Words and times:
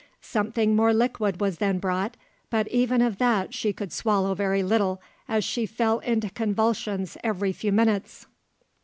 Something 0.23 0.75
more 0.75 0.95
liquid 0.95 1.39
was 1.39 1.59
then 1.59 1.77
brought, 1.77 2.17
but 2.49 2.67
even 2.69 3.03
of 3.03 3.19
that 3.19 3.53
she 3.53 3.71
could 3.71 3.93
swallow 3.93 4.33
very 4.33 4.63
little, 4.63 4.99
as 5.29 5.43
she 5.43 5.67
fell 5.67 5.99
into 5.99 6.31
convulsions 6.31 7.17
every 7.23 7.51
few 7.53 7.71
minutes. 7.71 8.25